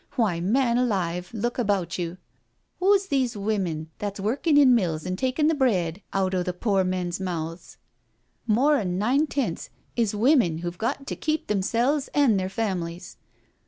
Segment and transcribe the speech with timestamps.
[0.15, 2.17] Why, man alive, look about you I
[2.79, 6.83] Wo's these women that's workin' in mills an' takin' the bread out o' the pore
[6.83, 7.77] men's mouths?
[8.47, 13.17] More'n nine tenths is women who've got to keep themsels an* their f am 'lies.